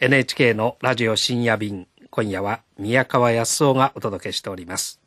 [0.00, 1.88] NHK のラジオ深夜便。
[2.10, 5.00] 今夜は宮川康夫がお届けしております。